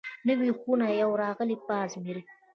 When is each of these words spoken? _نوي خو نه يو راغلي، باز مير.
_نوي 0.27 0.49
خو 0.59 0.71
نه 0.81 0.87
يو 1.01 1.11
راغلي، 1.23 1.55
باز 1.67 1.91
مير. 2.03 2.17